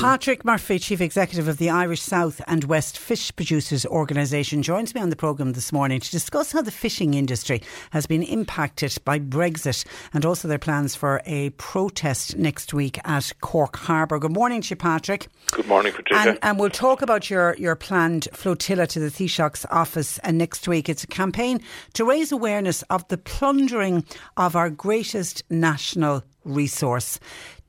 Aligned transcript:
Patrick 0.00 0.46
Murphy, 0.46 0.78
Chief 0.78 1.02
Executive 1.02 1.46
of 1.46 1.58
the 1.58 1.68
Irish 1.68 2.00
South 2.00 2.40
and 2.46 2.64
West 2.64 2.96
Fish 2.96 3.36
Producers 3.36 3.84
Organisation, 3.84 4.62
joins 4.62 4.94
me 4.94 5.00
on 5.02 5.10
the 5.10 5.16
programme 5.16 5.52
this 5.52 5.74
morning 5.74 6.00
to 6.00 6.10
discuss 6.10 6.52
how 6.52 6.62
the 6.62 6.70
fishing 6.70 7.12
industry 7.12 7.60
has 7.90 8.06
been 8.06 8.22
impacted 8.22 8.96
by 9.04 9.18
Brexit 9.18 9.84
and 10.14 10.24
also 10.24 10.48
their 10.48 10.58
plans 10.58 10.94
for 10.94 11.20
a 11.26 11.50
protest 11.50 12.38
next 12.38 12.72
week 12.72 12.98
at 13.04 13.30
Cork 13.42 13.76
Harbour. 13.76 14.18
Good 14.18 14.32
morning 14.32 14.62
to 14.62 14.70
you, 14.70 14.76
Patrick. 14.76 15.28
Good 15.50 15.66
morning, 15.66 15.92
Patricia. 15.92 16.30
And, 16.30 16.38
and 16.40 16.58
we'll 16.58 16.70
talk 16.70 17.02
about 17.02 17.28
your, 17.28 17.54
your 17.58 17.76
planned 17.76 18.26
flotilla 18.32 18.86
to 18.86 19.00
the 19.00 19.10
Taoiseach's 19.10 19.66
office 19.70 20.18
uh, 20.24 20.30
next 20.30 20.66
week. 20.66 20.88
It's 20.88 21.04
a 21.04 21.08
campaign 21.08 21.60
to 21.92 22.06
raise 22.06 22.32
awareness 22.32 22.80
of 22.84 23.06
the 23.08 23.18
plundering 23.18 24.06
of 24.38 24.56
our 24.56 24.70
greatest 24.70 25.42
national 25.50 26.22
resource. 26.44 27.20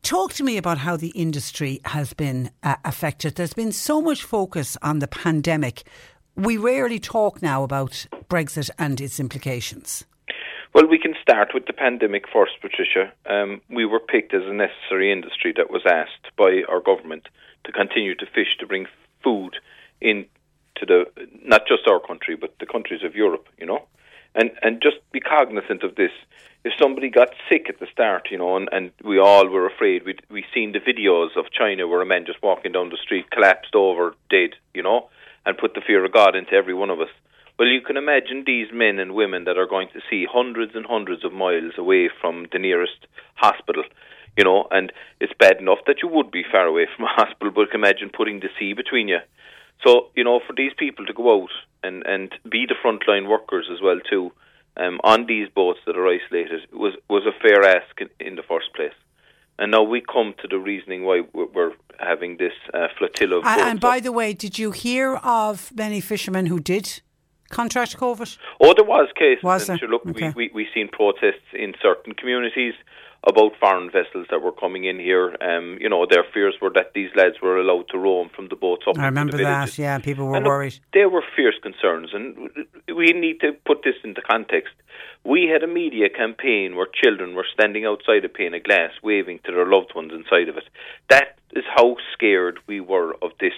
Talk 0.04 0.34
to 0.34 0.44
me 0.44 0.58
about 0.58 0.80
how 0.80 0.98
the 0.98 1.10
industry 1.10 1.80
has 1.86 2.14
been 2.14 2.50
uh, 2.64 2.76
affected. 2.84 3.36
There's 3.36 3.54
been 3.54 3.72
so 3.72 4.02
much 4.02 4.24
focus 4.24 4.76
on 4.82 5.00
the 5.00 5.08
pandemic. 5.08 5.84
We 6.36 6.58
rarely 6.58 7.00
talk 7.00 7.42
now 7.42 7.64
about 7.64 8.08
Brexit 8.28 8.72
and 8.80 9.00
its 9.00 9.20
implications. 9.20 10.06
Well, 10.74 10.88
we 10.88 10.98
can 10.98 11.14
start 11.22 11.50
with 11.54 11.68
the 11.68 11.74
pandemic 11.74 12.26
first, 12.34 12.54
Patricia. 12.62 13.14
Um, 13.30 13.62
we 13.70 13.86
were 13.86 14.00
picked 14.00 14.34
as 14.34 14.44
a 14.46 14.54
necessary 14.54 15.12
industry 15.12 15.54
that 15.58 15.70
was 15.70 15.84
asked 15.86 16.36
by 16.36 16.64
our 16.68 16.80
government 16.80 17.28
to 17.66 17.72
continue 17.72 18.16
to 18.16 18.26
fish 18.26 18.58
to 18.60 18.66
bring 18.66 18.88
food 19.24 19.58
into 20.00 20.30
the 20.82 21.06
not 21.44 21.68
just 21.68 21.88
our 21.88 22.00
country 22.00 22.36
but 22.36 22.56
the 22.60 22.66
countries 22.66 23.04
of 23.04 23.16
Europe. 23.16 23.48
You 23.60 23.68
know, 23.68 23.86
and 24.36 24.52
and 24.62 24.82
just 24.82 24.98
be 25.12 25.20
cognizant 25.20 25.84
of 25.84 25.96
this. 25.96 26.12
If 26.64 26.74
somebody 26.80 27.10
got 27.10 27.30
sick 27.50 27.66
at 27.70 27.80
the 27.80 27.88
start, 27.92 28.28
you 28.30 28.38
know, 28.38 28.56
and, 28.56 28.70
and 28.72 28.92
we 29.04 29.18
all 29.20 29.48
were 29.48 29.66
afraid, 29.66 30.06
we 30.06 30.16
we 30.30 30.46
seen 30.54 30.74
the 30.74 30.80
videos 30.80 31.36
of 31.38 31.52
China 31.52 31.88
where 31.88 32.02
a 32.02 32.06
man 32.06 32.26
just 32.26 32.44
walking 32.44 32.72
down 32.72 32.90
the 32.90 32.98
street 33.02 33.32
collapsed 33.32 33.76
over 33.76 34.16
dead, 34.30 34.52
you 34.74 34.84
know, 34.84 35.10
and 35.46 35.58
put 35.58 35.74
the 35.74 35.82
fear 35.82 36.06
of 36.06 36.14
God 36.14 36.36
into 36.36 36.54
every 36.54 36.74
one 36.74 36.90
of 36.90 37.02
us. 37.02 37.10
Well, 37.58 37.68
you 37.68 37.82
can 37.82 37.98
imagine 37.98 38.44
these 38.46 38.68
men 38.74 38.98
and 38.98 39.14
women 39.14 39.44
that 39.44 39.58
are 39.58 39.68
going 39.68 39.90
to 39.94 40.02
see 40.10 40.26
hundreds 40.32 40.74
and 40.76 40.86
hundreds 40.86 41.24
of 41.24 41.34
miles 41.34 41.74
away 41.78 42.10
from 42.20 42.48
the 42.52 42.58
nearest 42.58 43.06
hospital, 43.36 43.84
you 44.38 44.44
know, 44.44 44.68
and 44.72 44.92
it's 45.20 45.34
bad 45.38 45.58
enough 45.58 45.80
that 45.86 46.02
you 46.02 46.08
would 46.08 46.32
be 46.32 46.44
far 46.50 46.66
away 46.66 46.88
from 46.96 47.06
a 47.06 47.08
hospital, 47.22 47.52
but 47.54 47.74
imagine 47.76 48.10
putting 48.10 48.40
the 48.40 48.50
sea 48.60 48.74
between 48.74 49.08
you. 49.10 49.20
So, 49.86 50.10
you 50.16 50.24
know, 50.24 50.40
for 50.46 50.54
these 50.54 50.74
people 50.78 51.06
to 51.06 51.14
go 51.14 51.44
out 51.44 51.50
and, 51.84 52.04
and 52.06 52.34
be 52.50 52.66
the 52.68 52.76
frontline 52.84 53.28
workers 53.28 53.68
as 53.74 53.82
well 53.82 54.00
too, 54.10 54.32
um, 54.78 55.00
on 55.04 55.26
these 55.26 55.50
boats 55.50 55.80
that 55.86 55.98
are 55.98 56.08
isolated 56.08 56.62
was 56.72 56.94
was 57.10 57.24
a 57.26 57.34
fair 57.42 57.64
ask 57.64 58.00
in, 58.00 58.10
in 58.20 58.36
the 58.36 58.44
first 58.44 58.74
place. 58.76 58.94
And 59.60 59.72
now 59.72 59.84
we 59.84 60.02
come 60.02 60.34
to 60.42 60.48
the 60.48 60.58
reasoning 60.58 61.04
why 61.04 61.22
we're 61.34 61.74
having 62.00 62.38
this 62.38 62.54
uh, 62.74 62.88
flotilla 62.98 63.40
of 63.40 63.46
And, 63.46 63.62
and 63.62 63.80
by 63.80 64.00
the 64.00 64.12
way, 64.12 64.34
did 64.34 64.58
you 64.58 64.72
hear 64.72 65.18
of 65.18 65.72
many 65.76 66.00
fishermen 66.02 66.46
who 66.48 66.60
did 66.60 67.02
contract 67.50 67.98
COVID? 67.98 68.38
Oh, 68.62 68.74
there 68.74 68.86
was 68.86 69.10
cases. 69.16 69.44
Was 69.44 69.68
there? 69.68 69.78
sure, 69.78 69.90
look, 69.90 70.06
Okay. 70.08 70.32
we, 70.36 70.50
we 70.50 70.64
we 70.64 70.68
seen 70.74 70.88
protests 70.88 71.50
in 71.54 71.74
certain 71.82 72.14
communities 72.14 72.74
about 73.28 73.52
foreign 73.60 73.92
vessels 73.92 74.26
that 74.32 74.42
were 74.42 74.52
coming 74.52 74.86
in 74.86 74.98
here. 74.98 75.36
Um, 75.42 75.78
you 75.80 75.90
know, 75.90 76.06
their 76.10 76.24
fears 76.34 76.56
were 76.62 76.72
that 76.72 76.94
these 76.96 77.10
lads 77.16 77.36
were 77.42 77.60
allowed 77.60 77.88
to 77.90 77.98
roam 77.98 78.30
from 78.36 78.48
the 78.50 78.56
boats 78.56 78.84
up. 78.88 78.98
I 78.98 79.06
remember 79.06 79.38
that. 79.38 79.78
Yeah, 79.78 80.00
people 80.00 80.26
were 80.28 80.36
And 80.36 80.44
look, 80.44 80.52
worried. 80.52 80.80
They 80.94 81.06
were 81.06 81.24
fierce 81.36 81.56
concerns, 81.62 82.10
and 82.14 82.50
we 82.96 83.14
need 83.14 83.40
to 83.42 83.52
put 83.66 83.84
this 83.84 83.96
into 84.04 84.22
context. 84.22 84.74
We 85.24 85.48
had 85.54 85.62
a 85.62 85.68
media 85.68 86.10
campaign 86.10 86.76
where 86.76 86.88
children 87.04 87.36
were 87.36 87.46
standing 87.54 87.86
outside 87.86 88.26
a 88.26 88.30
pane 88.30 88.56
of 88.56 88.64
glass, 88.64 88.92
waving 89.04 89.40
to 89.46 89.52
their 89.52 89.68
loved 89.68 89.94
ones 89.96 90.12
inside 90.14 90.50
of 90.50 90.58
it. 90.58 90.64
That 91.10 91.38
is 91.54 91.64
how 91.76 91.98
scared 92.14 92.58
we 92.66 92.80
were 92.80 93.14
of 93.22 93.32
this 93.40 93.54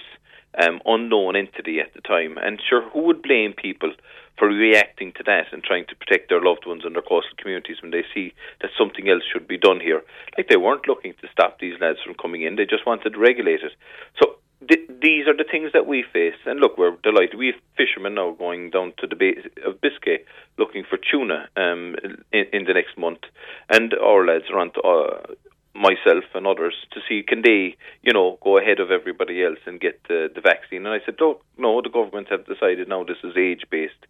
um, 0.60 0.80
unknown 0.86 1.36
entity 1.36 1.80
at 1.80 1.94
the 1.94 2.00
time. 2.00 2.38
And 2.38 2.60
sure, 2.68 2.88
who 2.90 3.02
would 3.02 3.22
blame 3.22 3.52
people 3.52 3.92
for 4.38 4.48
reacting 4.48 5.12
to 5.12 5.22
that 5.24 5.52
and 5.52 5.62
trying 5.62 5.86
to 5.86 5.96
protect 5.96 6.28
their 6.28 6.42
loved 6.42 6.66
ones 6.66 6.82
and 6.84 6.94
their 6.94 7.02
coastal 7.02 7.36
communities 7.38 7.80
when 7.80 7.92
they 7.92 8.04
see 8.12 8.34
that 8.60 8.70
something 8.76 9.08
else 9.08 9.22
should 9.30 9.46
be 9.46 9.58
done 9.58 9.80
here? 9.80 10.02
Like 10.36 10.48
they 10.48 10.56
weren't 10.56 10.88
looking 10.88 11.14
to 11.20 11.28
stop 11.30 11.58
these 11.58 11.80
lads 11.80 11.98
from 12.04 12.14
coming 12.14 12.42
in; 12.42 12.56
they 12.56 12.66
just 12.66 12.86
wanted 12.86 13.10
to 13.10 13.18
regulate 13.18 13.60
it. 13.62 13.72
So 14.20 14.36
th- 14.68 14.88
these 15.00 15.26
are 15.26 15.36
the 15.36 15.44
things 15.50 15.70
that 15.72 15.86
we 15.86 16.04
face. 16.12 16.38
And 16.46 16.60
look, 16.60 16.78
we're 16.78 16.96
delighted. 17.02 17.38
We 17.38 17.46
have 17.48 17.60
fishermen 17.76 18.14
now 18.14 18.32
going 18.32 18.70
down 18.70 18.92
to 18.98 19.06
the 19.06 19.16
Bay 19.16 19.34
of 19.66 19.80
Biscay 19.80 20.18
looking 20.58 20.84
for 20.88 20.98
tuna 20.98 21.48
um, 21.56 21.96
in, 22.32 22.46
in 22.52 22.64
the 22.64 22.74
next 22.74 22.96
month, 22.96 23.20
and 23.68 23.94
our 23.94 24.26
lads 24.26 24.44
are 24.52 24.58
on 24.58 24.72
to, 24.72 24.80
uh, 24.82 25.34
myself 25.74 26.24
and 26.34 26.46
others 26.46 26.74
to 26.92 27.00
see 27.08 27.22
can 27.26 27.42
they, 27.42 27.76
you 28.02 28.12
know, 28.12 28.38
go 28.42 28.58
ahead 28.58 28.80
of 28.80 28.90
everybody 28.90 29.42
else 29.42 29.58
and 29.66 29.80
get 29.80 30.00
the, 30.08 30.30
the 30.34 30.40
vaccine. 30.40 30.86
And 30.86 30.94
I 30.94 31.04
said, 31.04 31.16
no, 31.20 31.40
no, 31.58 31.82
the 31.82 31.90
government 31.90 32.28
have 32.30 32.46
decided 32.46 32.88
now 32.88 33.04
this 33.04 33.18
is 33.24 33.36
age 33.36 33.64
based. 33.70 34.06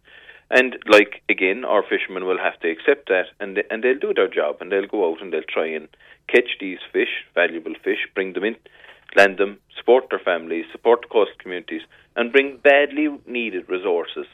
And 0.51 0.77
like 0.87 1.23
again, 1.27 1.65
our 1.65 1.81
fishermen 1.81 2.25
will 2.25 2.37
have 2.37 2.59
to 2.59 2.69
accept 2.69 3.09
that, 3.09 3.25
and 3.39 3.57
they, 3.57 3.63
and 3.71 3.83
they'll 3.83 3.97
do 3.97 4.13
their 4.13 4.27
job, 4.27 4.57
and 4.61 4.71
they'll 4.71 4.87
go 4.87 5.09
out 5.09 5.21
and 5.21 5.33
they'll 5.33 5.41
try 5.49 5.65
and 5.67 5.87
catch 6.27 6.57
these 6.59 6.77
fish, 6.93 7.25
valuable 7.33 7.73
fish, 7.83 8.07
bring 8.13 8.33
them 8.33 8.43
in, 8.43 8.55
land 9.15 9.39
them, 9.39 9.57
support 9.75 10.05
their 10.11 10.19
families, 10.19 10.65
support 10.71 11.01
the 11.01 11.07
coastal 11.07 11.35
communities, 11.39 11.81
and 12.15 12.31
bring 12.31 12.59
badly 12.63 13.07
needed 13.25 13.67
resources 13.67 14.27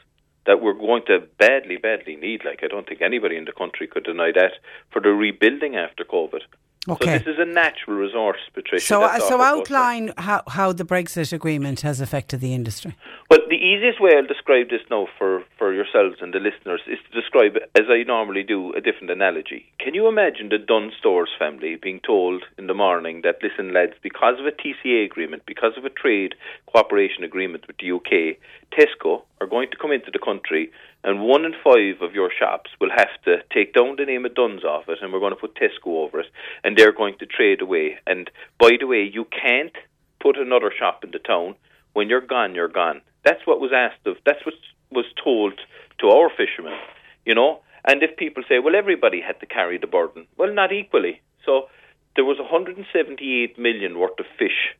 that 0.44 0.60
we're 0.60 0.74
going 0.74 1.02
to 1.06 1.20
badly, 1.38 1.76
badly 1.76 2.16
need. 2.16 2.44
Like 2.44 2.60
I 2.62 2.68
don't 2.68 2.86
think 2.86 3.00
anybody 3.00 3.36
in 3.36 3.44
the 3.44 3.52
country 3.52 3.86
could 3.86 4.04
deny 4.04 4.32
that 4.34 4.52
for 4.92 5.00
the 5.00 5.10
rebuilding 5.10 5.76
after 5.76 6.04
COVID. 6.04 6.42
Okay. 6.88 7.18
So 7.18 7.18
this 7.18 7.34
is 7.34 7.38
a 7.38 7.44
natural 7.44 7.96
resource, 7.96 8.40
Patricia. 8.52 8.84
So, 8.84 9.02
uh, 9.02 9.20
so 9.20 9.40
offered 9.40 9.66
to 9.66 9.74
us. 9.74 9.78
outline 9.78 10.12
how, 10.18 10.42
how 10.48 10.72
the 10.72 10.84
Brexit 10.84 11.32
agreement 11.32 11.82
has 11.82 12.00
affected 12.00 12.40
the 12.40 12.54
industry. 12.54 12.96
Well, 13.30 13.38
the 13.48 13.56
easiest 13.56 14.00
way 14.00 14.10
I'll 14.16 14.26
describe 14.26 14.68
this 14.68 14.80
now 14.90 15.06
for, 15.16 15.44
for 15.58 15.72
yourselves 15.72 16.16
and 16.20 16.34
the 16.34 16.40
listeners 16.40 16.80
is 16.88 16.98
to 17.06 17.20
describe, 17.20 17.56
as 17.76 17.86
I 17.88 18.02
normally 18.02 18.42
do, 18.42 18.72
a 18.72 18.80
different 18.80 19.10
analogy. 19.10 19.66
Can 19.78 19.94
you 19.94 20.08
imagine 20.08 20.48
the 20.48 20.58
Dunnes 20.58 20.94
Stores 20.98 21.30
family 21.38 21.76
being 21.80 22.00
told 22.04 22.42
in 22.58 22.66
the 22.66 22.74
morning 22.74 23.20
that, 23.22 23.36
listen, 23.42 23.72
lads, 23.72 23.92
because 24.02 24.40
of 24.40 24.46
a 24.46 24.50
TCA 24.50 25.04
agreement, 25.04 25.44
because 25.46 25.74
of 25.76 25.84
a 25.84 25.90
trade 25.90 26.34
cooperation 26.66 27.22
agreement 27.22 27.68
with 27.68 27.76
the 27.78 27.92
UK, 27.92 28.38
Tesco 28.76 29.22
are 29.40 29.46
going 29.46 29.70
to 29.70 29.76
come 29.76 29.92
into 29.92 30.10
the 30.10 30.18
country 30.18 30.72
and 31.04 31.20
one 31.20 31.44
in 31.44 31.52
five 31.64 32.00
of 32.00 32.14
your 32.14 32.30
shops 32.36 32.70
will 32.80 32.90
have 32.90 33.10
to 33.24 33.38
take 33.52 33.74
down 33.74 33.96
the 33.96 34.04
name 34.04 34.24
of 34.24 34.34
Dunnes 34.34 34.64
off 34.64 34.88
it 34.88 34.98
and 35.02 35.12
we're 35.12 35.20
going 35.20 35.34
to 35.34 35.40
put 35.40 35.56
Tesco 35.56 36.06
over 36.06 36.20
it 36.20 36.26
and 36.62 36.76
they're 36.76 36.92
going 36.92 37.18
to 37.18 37.26
trade 37.26 37.60
away. 37.60 37.98
And 38.06 38.30
by 38.58 38.72
the 38.78 38.86
way, 38.86 39.02
you 39.12 39.24
can't 39.24 39.74
put 40.20 40.38
another 40.38 40.72
shop 40.76 41.02
in 41.02 41.10
the 41.10 41.18
town. 41.18 41.56
When 41.92 42.08
you're 42.08 42.20
gone, 42.20 42.54
you're 42.54 42.68
gone. 42.68 43.02
That's 43.24 43.44
what 43.46 43.60
was 43.60 43.72
asked 43.74 44.06
of. 44.06 44.16
That's 44.24 44.44
what 44.46 44.54
was 44.90 45.06
told 45.22 45.54
to 46.00 46.08
our 46.08 46.30
fishermen, 46.30 46.78
you 47.24 47.34
know. 47.34 47.60
And 47.84 48.02
if 48.02 48.16
people 48.16 48.44
say, 48.48 48.60
well, 48.60 48.76
everybody 48.76 49.20
had 49.20 49.40
to 49.40 49.46
carry 49.46 49.78
the 49.78 49.88
burden, 49.88 50.26
well, 50.36 50.52
not 50.52 50.72
equally. 50.72 51.20
So 51.44 51.68
there 52.14 52.24
was 52.24 52.38
178 52.38 53.58
million 53.58 53.98
worth 53.98 54.18
of 54.20 54.26
fish 54.38 54.76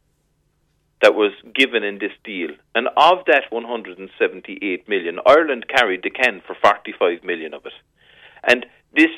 that 1.03 1.15
was 1.15 1.33
given 1.55 1.83
in 1.83 1.99
this 1.99 2.13
deal. 2.25 2.51
And 2.75 2.89
of 2.97 3.25
that 3.27 3.51
178 3.51 4.89
million, 4.89 5.19
Ireland 5.27 5.67
carried 5.69 6.03
the 6.03 6.11
can 6.11 6.41
for 6.47 6.57
45 6.63 7.25
million 7.25 7.53
of 7.53 7.67
it. 7.67 7.73
And 8.45 8.65
this 8.95 9.11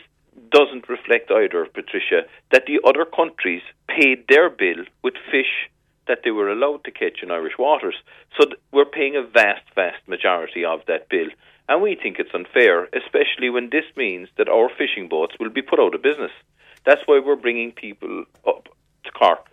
doesn't 0.50 0.88
reflect 0.88 1.30
either, 1.30 1.66
Patricia, 1.66 2.22
that 2.50 2.64
the 2.66 2.80
other 2.84 3.04
countries 3.04 3.62
paid 3.86 4.24
their 4.28 4.50
bill 4.50 4.84
with 5.02 5.14
fish 5.30 5.70
that 6.06 6.20
they 6.24 6.30
were 6.30 6.50
allowed 6.50 6.84
to 6.84 6.90
catch 6.90 7.22
in 7.22 7.30
Irish 7.30 7.54
waters. 7.58 7.94
So 8.38 8.46
we're 8.72 8.84
paying 8.84 9.16
a 9.16 9.22
vast, 9.22 9.62
vast 9.74 10.06
majority 10.06 10.64
of 10.64 10.80
that 10.86 11.08
bill. 11.08 11.28
And 11.68 11.82
we 11.82 11.96
think 11.96 12.18
it's 12.18 12.34
unfair, 12.34 12.88
especially 12.92 13.48
when 13.48 13.70
this 13.70 13.84
means 13.96 14.28
that 14.36 14.48
our 14.48 14.68
fishing 14.68 15.08
boats 15.08 15.34
will 15.40 15.50
be 15.50 15.62
put 15.62 15.80
out 15.80 15.94
of 15.94 16.02
business. 16.02 16.32
That's 16.84 17.00
why 17.06 17.20
we're 17.24 17.36
bringing 17.36 17.72
people 17.72 18.24
up 18.46 18.68
to 19.04 19.10
Cork 19.12 19.48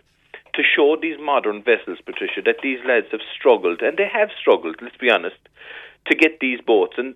to 0.54 0.62
show 0.62 0.96
these 1.00 1.16
modern 1.18 1.62
vessels, 1.62 1.98
Patricia, 2.04 2.42
that 2.44 2.60
these 2.62 2.78
lads 2.86 3.06
have 3.10 3.20
struggled, 3.34 3.80
and 3.80 3.96
they 3.96 4.08
have 4.12 4.28
struggled, 4.38 4.76
let's 4.82 4.96
be 4.96 5.10
honest, 5.10 5.38
to 6.06 6.14
get 6.14 6.40
these 6.40 6.60
boats. 6.60 6.94
And 6.98 7.14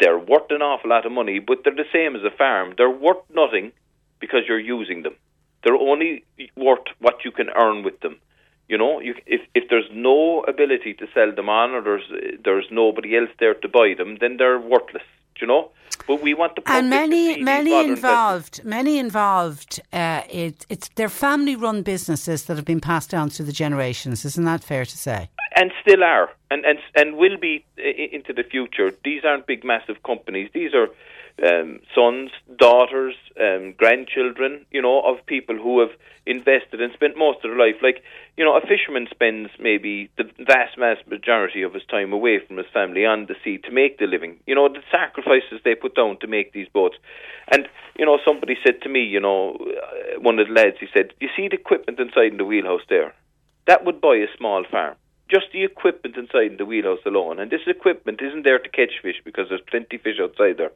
they're 0.00 0.18
worth 0.18 0.50
an 0.50 0.62
awful 0.62 0.90
lot 0.90 1.06
of 1.06 1.12
money, 1.12 1.38
but 1.38 1.58
they're 1.64 1.74
the 1.74 1.84
same 1.92 2.16
as 2.16 2.22
a 2.22 2.36
farm. 2.36 2.74
They're 2.76 2.90
worth 2.90 3.22
nothing 3.34 3.72
because 4.20 4.42
you're 4.48 4.58
using 4.58 5.02
them. 5.02 5.14
They're 5.62 5.76
only 5.76 6.24
worth 6.56 6.86
what 7.00 7.24
you 7.24 7.30
can 7.30 7.48
earn 7.50 7.84
with 7.84 8.00
them. 8.00 8.16
You 8.68 8.78
know, 8.78 9.00
you, 9.00 9.14
if 9.26 9.42
if 9.54 9.68
there's 9.68 9.88
no 9.92 10.42
ability 10.44 10.94
to 10.94 11.06
sell 11.14 11.32
them 11.34 11.48
on, 11.48 11.72
or 11.72 11.82
there's 11.82 12.38
there's 12.42 12.66
nobody 12.70 13.16
else 13.16 13.30
there 13.38 13.54
to 13.54 13.68
buy 13.68 13.94
them, 13.96 14.16
then 14.20 14.36
they're 14.38 14.58
worthless. 14.58 15.02
You 15.40 15.46
know? 15.46 15.70
But 16.06 16.22
we 16.22 16.34
want 16.34 16.56
the 16.56 16.62
and 16.66 16.90
many 16.90 17.42
many 17.42 17.78
involved, 17.84 18.64
many 18.64 18.98
involved. 18.98 19.80
Uh, 19.92 20.22
it, 20.28 20.66
it's 20.68 20.88
they're 20.96 21.08
family-run 21.08 21.82
businesses 21.82 22.44
that 22.44 22.56
have 22.56 22.64
been 22.64 22.80
passed 22.80 23.10
down 23.10 23.30
through 23.30 23.46
the 23.46 23.52
generations. 23.52 24.24
Isn't 24.24 24.44
that 24.44 24.64
fair 24.64 24.84
to 24.84 24.98
say? 24.98 25.28
and 25.56 25.70
still 25.80 26.02
are, 26.02 26.30
and 26.50 26.64
and 26.64 26.78
and 26.96 27.16
will 27.16 27.36
be 27.36 27.64
into 27.76 28.32
the 28.32 28.42
future. 28.42 28.92
These 29.04 29.24
aren't 29.24 29.46
big, 29.46 29.64
massive 29.64 30.02
companies. 30.02 30.50
These 30.52 30.74
are 30.74 30.88
um, 31.42 31.80
sons, 31.94 32.30
daughters, 32.56 33.14
um, 33.40 33.74
grandchildren. 33.76 34.66
You 34.70 34.82
know, 34.82 35.00
of 35.00 35.24
people 35.26 35.56
who 35.56 35.80
have 35.80 35.90
invested 36.26 36.80
and 36.80 36.92
spent 36.92 37.16
most 37.16 37.44
of 37.44 37.50
their 37.50 37.58
life. 37.58 37.76
Like 37.82 38.02
you 38.36 38.44
know, 38.44 38.56
a 38.56 38.60
fisherman 38.60 39.06
spends 39.10 39.50
maybe 39.58 40.10
the 40.16 40.24
vast, 40.38 40.78
vast 40.78 41.06
majority 41.08 41.62
of 41.62 41.74
his 41.74 41.84
time 41.90 42.12
away 42.12 42.40
from 42.46 42.56
his 42.56 42.66
family 42.72 43.04
on 43.04 43.26
the 43.26 43.34
sea 43.44 43.58
to 43.58 43.70
make 43.70 43.98
the 43.98 44.06
living. 44.06 44.38
You 44.46 44.54
know, 44.54 44.68
the 44.68 44.82
sacrifices 44.90 45.60
they 45.64 45.74
put 45.74 45.94
down 45.94 46.18
to 46.20 46.26
make 46.26 46.52
these 46.52 46.68
boats. 46.72 46.96
And 47.50 47.68
you 47.98 48.06
know, 48.06 48.18
somebody 48.24 48.56
said 48.64 48.82
to 48.82 48.88
me, 48.88 49.02
you 49.02 49.20
know, 49.20 49.56
uh, 49.56 50.20
one 50.20 50.38
of 50.38 50.48
the 50.48 50.54
lads, 50.54 50.76
he 50.80 50.86
said, 50.94 51.12
"You 51.20 51.28
see 51.36 51.48
the 51.48 51.56
equipment 51.56 51.98
inside 51.98 52.32
in 52.32 52.38
the 52.38 52.44
wheelhouse 52.44 52.86
there? 52.88 53.14
That 53.66 53.84
would 53.84 54.00
buy 54.00 54.16
a 54.16 54.36
small 54.36 54.64
farm." 54.70 54.96
just 55.26 55.46
the 55.52 55.64
equipment 55.64 56.16
inside 56.16 56.58
the 56.58 56.66
wheelhouse 56.66 57.00
alone. 57.06 57.38
And 57.38 57.50
this 57.50 57.66
equipment 57.66 58.20
isn't 58.20 58.44
there 58.44 58.58
to 58.58 58.68
catch 58.68 59.00
fish 59.02 59.16
because 59.24 59.48
there's 59.48 59.62
plenty 59.68 59.96
fish 59.96 60.20
outside 60.20 60.58
there. 60.58 60.70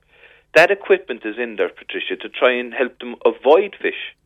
That 0.55 0.71
equipment 0.71 1.23
is 1.25 1.37
in 1.39 1.56
there, 1.56 1.69
Patricia, 1.69 2.17
to 2.17 2.29
try 2.29 2.53
and 2.53 2.73
help 2.73 2.99
them 2.99 3.17
avoid 3.25 3.77
fish, 3.81 4.17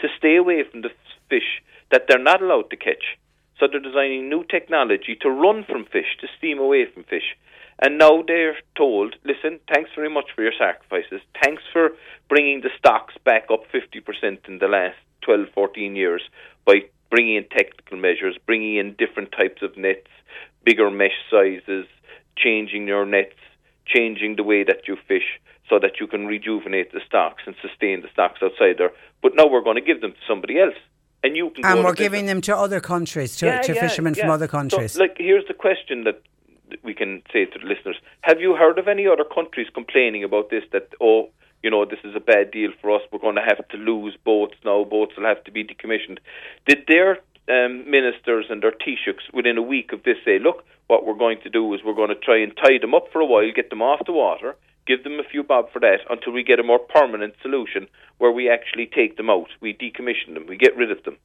to 0.00 0.08
stay 0.18 0.36
away 0.36 0.62
from 0.70 0.82
the 0.82 0.90
fish 1.28 1.62
that 1.90 2.04
they're 2.08 2.22
not 2.22 2.42
allowed 2.42 2.70
to 2.70 2.76
catch. 2.76 3.18
So 3.58 3.66
they're 3.66 3.80
designing 3.80 4.28
new 4.28 4.44
technology 4.44 5.16
to 5.20 5.30
run 5.30 5.64
from 5.64 5.84
fish, 5.84 6.16
to 6.20 6.28
steam 6.38 6.58
away 6.58 6.86
from 6.86 7.04
fish. 7.04 7.36
And 7.82 7.98
now 7.98 8.22
they're 8.26 8.56
told, 8.76 9.16
listen, 9.24 9.58
thanks 9.72 9.90
very 9.94 10.10
much 10.10 10.26
for 10.34 10.42
your 10.42 10.52
sacrifices. 10.58 11.20
Thanks 11.42 11.62
for 11.72 11.90
bringing 12.28 12.60
the 12.60 12.70
stocks 12.78 13.14
back 13.24 13.46
up 13.50 13.64
50% 13.72 14.48
in 14.48 14.58
the 14.58 14.68
last 14.68 14.96
12, 15.22 15.48
14 15.54 15.96
years 15.96 16.22
by 16.66 16.80
bringing 17.10 17.36
in 17.36 17.44
technical 17.48 17.96
measures, 17.98 18.36
bringing 18.46 18.76
in 18.76 18.94
different 18.94 19.32
types 19.32 19.62
of 19.62 19.76
nets, 19.76 20.08
bigger 20.64 20.90
mesh 20.90 21.18
sizes, 21.30 21.86
changing 22.36 22.86
your 22.86 23.06
nets, 23.06 23.36
changing 23.86 24.36
the 24.36 24.44
way 24.44 24.62
that 24.62 24.86
you 24.86 24.96
fish 25.08 25.40
so 25.70 25.78
that 25.78 26.00
you 26.00 26.06
can 26.06 26.26
rejuvenate 26.26 26.92
the 26.92 27.00
stocks 27.06 27.44
and 27.46 27.54
sustain 27.62 28.02
the 28.02 28.08
stocks 28.12 28.40
outside 28.42 28.76
there. 28.76 28.92
But 29.22 29.32
now 29.36 29.46
we're 29.46 29.62
going 29.62 29.76
to 29.76 29.86
give 29.90 30.00
them 30.02 30.12
to 30.12 30.18
somebody 30.28 30.58
else. 30.58 30.74
And 31.22 31.36
you 31.36 31.50
can 31.50 31.64
And 31.64 31.84
we're 31.84 31.94
giving 31.94 32.26
them 32.26 32.40
to 32.42 32.56
other 32.56 32.80
countries, 32.80 33.36
to, 33.36 33.46
Yeah, 33.46 33.60
to 33.62 33.74
yeah, 33.74 33.80
fishermen 33.80 34.14
from 34.14 34.30
other 34.30 34.48
countries. 34.48 34.92
So, 34.92 35.00
like, 35.00 35.16
here's 35.18 35.46
the 35.46 35.54
question 35.54 36.04
that 36.04 36.20
we 36.82 36.92
can 36.94 37.22
say 37.32 37.44
to 37.44 37.58
the 37.58 37.66
listeners: 37.66 37.96
Have 38.22 38.40
you 38.40 38.56
heard 38.56 38.78
of 38.78 38.88
any 38.88 39.06
other 39.06 39.24
countries 39.24 39.68
complaining 39.72 40.24
about 40.24 40.50
this? 40.50 40.64
That 40.72 40.88
oh, 41.00 41.28
you 41.62 41.70
know, 41.70 41.84
this 41.84 41.98
is 42.04 42.16
a 42.16 42.20
bad 42.20 42.50
deal 42.50 42.70
for 42.80 42.90
us. 42.90 43.02
We're 43.12 43.18
going 43.18 43.36
to 43.36 43.42
have 43.42 43.66
to 43.68 43.76
lose 43.76 44.16
boats 44.24 44.54
now. 44.64 44.84
Boats 44.84 45.12
will 45.16 45.26
have 45.26 45.44
to 45.44 45.52
be 45.52 45.62
decommissioned. 45.62 46.18
Did 46.66 46.84
their 46.88 47.18
um, 47.50 47.90
ministers 47.90 48.46
and 48.48 48.62
their 48.62 48.72
Taoiseachs 48.72 49.32
within 49.34 49.58
a 49.58 49.62
week 49.62 49.92
of 49.92 50.02
this 50.04 50.16
say, 50.24 50.38
look, 50.38 50.64
what 50.86 51.04
we're 51.04 51.14
going 51.14 51.40
to 51.42 51.50
do 51.50 51.74
is 51.74 51.80
we're 51.84 51.94
going 51.94 52.08
to 52.08 52.14
try 52.14 52.38
and 52.38 52.56
tie 52.56 52.78
them 52.80 52.94
up 52.94 53.06
for 53.12 53.20
a 53.20 53.26
while, 53.26 53.50
get 53.54 53.70
them 53.70 53.82
off 53.82 54.06
the 54.06 54.12
water, 54.12 54.56
give 54.86 55.04
them 55.04 55.18
a 55.20 55.24
few 55.24 55.42
bob 55.42 55.70
for 55.72 55.80
that 55.80 56.00
until 56.08 56.32
we 56.32 56.42
get 56.42 56.58
a 56.58 56.62
more 56.62 56.78
permanent 56.78 57.34
solution 57.42 57.86
where 58.18 58.32
we 58.32 58.50
actually 58.50 58.86
take 58.86 59.16
them 59.16 59.30
out, 59.30 59.48
we 59.60 59.72
decommission 59.72 60.34
them, 60.34 60.46
we 60.46 60.56
get 60.56 60.76
rid 60.76 60.90
of 60.90 61.02
them. 61.04 61.16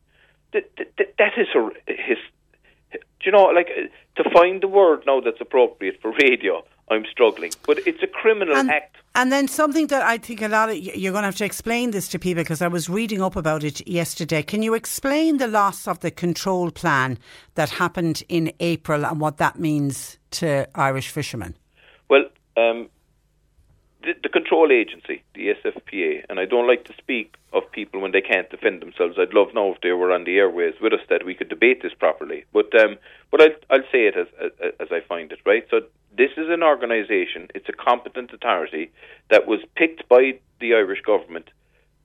That, 0.54 0.69
that, 0.78 1.16
that 1.18 1.34
is 1.38 1.48
a, 1.56 1.69
his, 1.92 2.18
do 2.92 3.00
you 3.25 3.31
know, 3.31 3.46
like 3.46 3.69
uh, 3.69 4.24
to 4.24 4.30
find 4.30 4.62
the 4.62 4.68
word 4.68 5.04
now 5.06 5.19
that's 5.19 5.42
appropriate 5.42 6.00
for 6.02 6.13
radio, 6.13 6.63
I'm 6.90 7.06
struggling. 7.12 7.52
But 7.66 7.80
it's 7.88 8.02
a 8.04 8.07
criminal 8.07 8.56
and, 8.56 8.69
act. 8.69 8.98
and 9.16 9.31
then 9.31 9.48
something 9.48 9.88
that 9.88 10.04
I 10.04 10.18
think 10.18 10.42
a 10.42 10.48
lot 10.48 10.69
of 10.69 10.78
you're 10.78 11.12
going 11.12 11.24
to 11.24 11.28
have 11.28 11.36
to 11.38 11.46
explain 11.46 11.92
this 11.92 12.08
to 12.10 12.19
people 12.19 12.44
because 12.44 12.62
I 12.62 12.68
was 12.68 12.88
reading 12.88 13.22
up 13.22 13.36
about 13.36 13.63
it 13.63 13.86
yesterday. 13.88 14.44
Can 14.44 14.62
you 14.62 14.75
explain 14.75 15.38
the 15.38 15.48
loss 15.48 15.88
of 15.88 16.00
the 16.01 16.12
control 16.12 16.72
plan 16.72 17.18
that 17.56 17.72
happened 17.72 18.24
in 18.30 18.54
April 18.60 19.06
and 19.06 19.19
what 19.19 19.38
that 19.38 19.60
means 19.60 20.18
to 20.31 20.68
Irish 20.75 21.10
fishermen? 21.10 21.56
Well, 22.08 22.25
um, 22.56 22.90
the, 24.06 24.13
the 24.24 24.30
control 24.30 24.72
agency, 24.72 25.24
the 25.34 25.54
SFPA, 25.54 26.25
and 26.30 26.40
I 26.40 26.46
don't 26.46 26.68
like 26.68 26.86
to 26.86 26.94
speak 26.98 27.36
of 27.54 27.69
people 27.72 28.00
when 28.00 28.12
they 28.12 28.22
can't 28.22 28.50
defend 28.50 28.81
themselves. 28.81 29.16
I'd 29.18 29.34
love 29.34 29.50
now 29.54 29.72
if 29.72 29.81
they 29.81 29.92
were 29.92 30.12
on 30.12 30.24
the 30.24 30.38
airways 30.38 30.75
with 30.81 30.94
us 30.94 31.00
that 31.10 31.25
we 31.25 31.34
could 31.34 31.50
debate 31.50 31.81
this 31.81 31.94
properly. 31.94 32.46
But 32.54 32.74
um, 32.80 32.98
but 33.31 33.42
I'll, 33.42 33.56
I'll 33.69 33.92
say 33.92 34.07
it 34.07 34.16
as, 34.16 34.28
as 34.42 34.74
as 34.80 34.88
I 34.92 35.02
find 35.02 35.31
it. 35.31 35.40
Right. 35.46 35.66
So 35.69 35.81
this 36.16 36.31
is 36.38 36.50
an 36.50 36.63
organisation. 36.63 37.48
It's 37.56 37.69
a 37.69 37.74
competent 37.74 38.31
authority 38.31 38.92
that 39.30 39.48
was 39.48 39.60
picked 39.75 40.08
by 40.08 40.40
the 40.60 40.74
Irish 40.75 41.01
government 41.01 41.50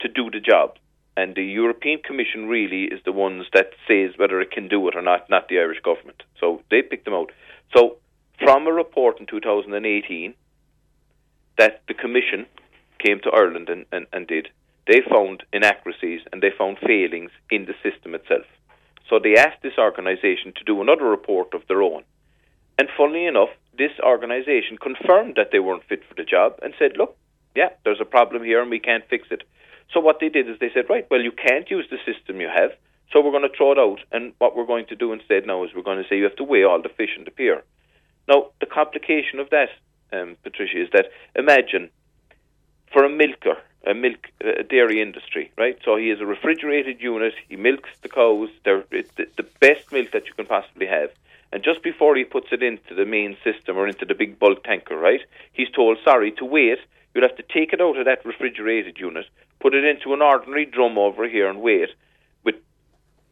to 0.00 0.08
do 0.08 0.30
the 0.30 0.40
job. 0.40 0.76
And 1.16 1.34
the 1.34 1.44
European 1.44 2.00
Commission 2.02 2.48
really 2.48 2.84
is 2.84 3.00
the 3.04 3.12
ones 3.12 3.46
that 3.52 3.72
says 3.86 4.16
whether 4.16 4.40
it 4.40 4.52
can 4.52 4.68
do 4.68 4.88
it 4.88 4.96
or 4.96 5.02
not, 5.02 5.28
not 5.28 5.48
the 5.48 5.58
Irish 5.58 5.80
government. 5.82 6.22
So 6.38 6.62
they 6.70 6.82
picked 6.82 7.04
them 7.04 7.14
out. 7.14 7.30
So 7.76 7.96
from 8.38 8.66
a 8.66 8.72
report 8.72 9.20
in 9.20 9.26
2018 9.26 10.34
that 11.60 11.82
the 11.88 11.94
Commission 11.94 12.46
came 12.98 13.20
to 13.20 13.30
Ireland 13.30 13.68
and, 13.68 13.84
and, 13.92 14.06
and 14.14 14.26
did, 14.26 14.48
they 14.86 15.02
found 15.12 15.42
inaccuracies 15.52 16.22
and 16.32 16.42
they 16.42 16.48
found 16.56 16.78
failings 16.78 17.30
in 17.50 17.66
the 17.66 17.74
system 17.84 18.14
itself. 18.14 18.46
So 19.10 19.18
they 19.18 19.36
asked 19.36 19.60
this 19.62 19.76
organisation 19.76 20.54
to 20.56 20.64
do 20.64 20.80
another 20.80 21.04
report 21.04 21.52
of 21.52 21.60
their 21.68 21.82
own. 21.82 22.02
And 22.78 22.88
funnily 22.96 23.26
enough, 23.26 23.50
this 23.76 23.92
organisation 24.02 24.78
confirmed 24.80 25.34
that 25.36 25.50
they 25.52 25.58
weren't 25.58 25.84
fit 25.84 26.00
for 26.08 26.14
the 26.14 26.24
job 26.24 26.58
and 26.62 26.72
said, 26.78 26.92
look, 26.96 27.14
yeah, 27.54 27.68
there's 27.84 28.00
a 28.00 28.06
problem 28.16 28.42
here 28.42 28.62
and 28.62 28.70
we 28.70 28.80
can't 28.80 29.04
fix 29.10 29.28
it. 29.30 29.42
So 29.92 30.00
what 30.00 30.16
they 30.18 30.30
did 30.30 30.48
is 30.48 30.56
they 30.60 30.70
said, 30.72 30.88
right, 30.88 31.06
well, 31.10 31.20
you 31.20 31.32
can't 31.32 31.70
use 31.70 31.84
the 31.90 31.98
system 32.10 32.40
you 32.40 32.48
have, 32.48 32.70
so 33.12 33.20
we're 33.20 33.36
going 33.36 33.48
to 33.50 33.54
throw 33.54 33.72
it 33.72 33.78
out. 33.78 34.00
And 34.12 34.32
what 34.38 34.56
we're 34.56 34.64
going 34.64 34.86
to 34.86 34.96
do 34.96 35.12
instead 35.12 35.46
now 35.46 35.62
is 35.64 35.70
we're 35.76 35.82
going 35.82 36.02
to 36.02 36.08
say 36.08 36.16
you 36.16 36.24
have 36.24 36.36
to 36.36 36.44
weigh 36.44 36.64
all 36.64 36.80
the 36.80 36.96
fish 36.96 37.10
in 37.18 37.24
the 37.24 37.30
pier. 37.30 37.64
Now, 38.28 38.52
the 38.60 38.66
complication 38.66 39.40
of 39.40 39.50
that, 39.50 39.68
um, 40.12 40.36
Patricia, 40.42 40.82
is 40.82 40.88
that 40.92 41.06
imagine 41.34 41.90
for 42.92 43.04
a 43.04 43.08
milker, 43.08 43.56
a 43.86 43.94
milk 43.94 44.28
a 44.40 44.62
dairy 44.62 45.00
industry, 45.00 45.52
right? 45.56 45.78
So 45.84 45.96
he 45.96 46.08
has 46.08 46.20
a 46.20 46.26
refrigerated 46.26 47.00
unit. 47.00 47.34
He 47.48 47.56
milks 47.56 47.90
the 48.02 48.08
cows. 48.08 48.50
They're 48.64 48.84
it's 48.90 49.10
the, 49.12 49.26
the 49.36 49.48
best 49.60 49.90
milk 49.92 50.10
that 50.12 50.26
you 50.26 50.34
can 50.34 50.46
possibly 50.46 50.86
have. 50.86 51.10
And 51.52 51.64
just 51.64 51.82
before 51.82 52.14
he 52.16 52.24
puts 52.24 52.48
it 52.52 52.62
into 52.62 52.94
the 52.94 53.04
main 53.04 53.36
system 53.42 53.76
or 53.76 53.88
into 53.88 54.04
the 54.04 54.14
big 54.14 54.38
bulk 54.38 54.62
tanker, 54.62 54.96
right? 54.96 55.20
He's 55.52 55.70
told, 55.70 55.98
sorry, 56.04 56.30
to 56.32 56.44
wait. 56.44 56.78
You'll 57.12 57.26
have 57.26 57.36
to 57.38 57.42
take 57.42 57.72
it 57.72 57.80
out 57.80 57.98
of 57.98 58.04
that 58.04 58.24
refrigerated 58.24 58.98
unit, 58.98 59.26
put 59.58 59.74
it 59.74 59.84
into 59.84 60.14
an 60.14 60.22
ordinary 60.22 60.64
drum 60.64 60.96
over 60.96 61.28
here, 61.28 61.48
and 61.48 61.60
wait, 61.60 61.88
with, 62.44 62.54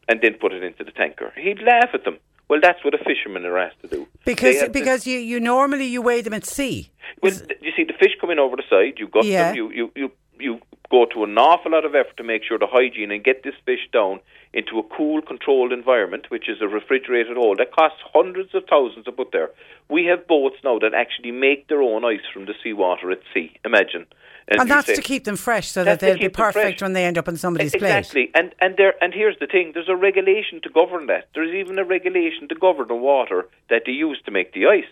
and 0.09 0.21
then 0.21 0.35
put 0.35 0.53
it 0.53 0.65
into 0.65 0.83
the 0.83 0.91
tanker. 0.91 1.33
He'd 1.37 1.63
laugh 1.63 1.91
at 1.95 2.05
them. 2.05 2.19
Well, 2.49 2.61
that's 2.63 2.83
what 2.85 2.95
a 2.95 2.99
fisherman 2.99 3.45
are 3.45 3.59
asked 3.59 3.81
to 3.83 3.89
do. 3.89 4.07
They 4.25 4.33
Because 4.33 4.61
to- 4.61 4.71
because 4.71 5.07
you, 5.07 5.19
you 5.19 5.39
normally 5.41 5.85
you 5.85 6.01
weigh 6.03 6.23
them 6.23 6.33
at 6.35 6.47
sea. 6.47 6.91
well, 7.23 7.33
you 7.61 7.73
see 7.77 7.85
the 7.85 7.93
fish 7.93 8.13
coming 8.21 8.39
over 8.39 8.57
the 8.57 8.63
side. 8.71 8.95
You 8.99 9.07
gut 9.09 9.25
Yeah. 9.25 9.49
them. 9.49 9.57
You, 9.57 9.71
you 9.73 9.93
you 9.95 10.13
you 10.41 10.61
go 10.91 11.05
to 11.13 11.25
an 11.25 11.37
awful 11.37 11.73
lot 11.73 11.85
of 11.85 11.95
effort 11.95 12.17
to 12.17 12.25
make 12.25 12.43
sure 12.43 12.59
the 12.59 12.67
hygiene 12.67 13.11
and 13.11 13.23
get 13.23 13.43
this 13.43 13.55
fish 13.65 13.89
down 13.93 14.21
into 14.55 14.79
a 14.79 14.83
cool, 14.83 15.21
controlled 15.21 15.73
environment, 15.73 16.31
which 16.31 16.49
is 16.49 16.63
a 16.63 16.69
refrigerated 16.69 17.37
hold. 17.37 17.59
That 17.59 17.73
costs 17.73 17.99
hundreds 18.15 18.55
of 18.55 18.65
thousands 18.69 19.05
to 19.05 19.13
put 19.13 19.33
there. 19.33 19.51
We 19.91 20.07
have 20.07 20.27
boats 20.27 20.57
now 20.65 20.79
that 20.79 20.95
actually 20.95 21.33
make 21.33 21.69
their 21.69 21.83
own 21.83 22.05
ice 22.05 22.25
from 22.33 22.47
the 22.47 22.55
seawater 22.63 23.11
at 23.11 23.21
sea. 23.35 23.53
Imagine. 23.65 24.07
And 24.49 24.61
you 24.61 24.67
that's 24.67 24.87
say- 24.87 24.95
to 24.95 25.03
keep 25.03 25.25
them 25.25 25.37
fresh 25.37 25.69
so 25.69 25.85
that 25.85 26.01
they'll 26.01 26.19
be 26.19 26.31
perfect 26.31 26.81
when 26.81 26.95
they 26.95 27.05
end 27.05 27.19
up 27.19 27.29
on 27.29 27.37
somebody's 27.37 27.73
plate. 27.73 27.83
Exactly, 27.83 28.31
and 28.35 28.55
and 28.61 28.79
there 28.79 28.95
and 29.03 29.13
here's 29.13 29.39
the 29.39 29.47
thing: 29.47 29.73
there's 29.75 29.91
a 29.91 29.97
regulation 29.97 30.61
to 30.63 30.71
govern 30.71 31.07
that. 31.09 31.29
There's 31.35 31.55
even 31.55 31.79
a 31.79 31.85
regulation 31.85 32.49
to 32.49 32.55
govern 32.55 32.89
the 32.89 32.95
water 32.95 33.47
that 33.69 33.83
they 33.85 33.93
use 33.93 34.19
to 34.25 34.31
make 34.31 34.55
the 34.55 34.67
ice. 34.67 34.89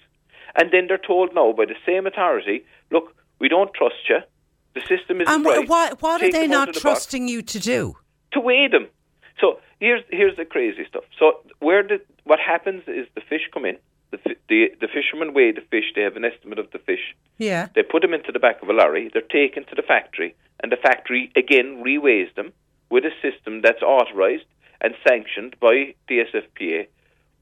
And 0.57 0.71
then 0.71 0.87
they're 0.88 0.99
told 0.99 1.35
now 1.35 1.53
by 1.53 1.65
the 1.67 1.75
same 1.87 2.07
authority, 2.07 2.65
look, 2.91 3.15
we 3.38 3.49
don't 3.49 3.73
trust 3.75 4.09
you. 4.09 4.19
The 4.76 4.83
system 4.95 5.21
is 5.23 5.26
And 5.28 5.45
right. 5.45 5.64
wh- 5.66 5.71
what, 5.71 6.02
what 6.02 6.21
are 6.21 6.26
Take 6.26 6.33
they 6.35 6.47
not 6.47 6.66
the 6.68 6.73
box." 6.75 6.83
trusting 6.83 7.25
you 7.28 7.40
to 7.42 7.59
do? 7.59 7.97
to 8.33 8.40
weigh 8.40 8.68
them. 8.68 8.87
So 9.40 9.59
here's 9.80 10.02
here's 10.11 10.37
the 10.37 10.45
crazy 10.45 10.85
stuff. 10.90 11.04
So 11.18 11.25
where 11.61 11.83
the 11.83 11.99
what 12.25 12.38
happens 12.52 12.83
is 12.87 13.06
the 13.14 13.23
fish 13.33 13.45
come 13.54 13.64
in. 13.71 13.76
The, 14.11 14.18
the 14.50 14.61
the 14.83 14.88
fishermen 14.97 15.33
weigh 15.33 15.52
the 15.52 15.62
fish. 15.73 15.87
They 15.95 16.02
have 16.09 16.16
an 16.16 16.25
estimate 16.33 16.59
of 16.59 16.71
the 16.75 16.78
fish. 16.78 17.04
Yeah. 17.38 17.68
They 17.75 17.83
put 17.83 18.02
them 18.02 18.12
into 18.18 18.33
the 18.33 18.38
back 18.47 18.62
of 18.62 18.68
a 18.68 18.73
lorry. 18.80 19.11
They're 19.12 19.23
taken 19.42 19.64
to 19.71 19.75
the 19.75 19.83
factory, 19.95 20.35
and 20.62 20.71
the 20.71 20.76
factory 20.88 21.33
again 21.37 21.83
reweighs 21.85 22.35
them 22.35 22.52
with 22.90 23.04
a 23.04 23.14
system 23.26 23.62
that's 23.62 23.83
authorised 23.83 24.45
and 24.83 24.95
sanctioned 25.09 25.56
by 25.61 25.95
the 26.09 26.16
SFPA. 26.30 26.87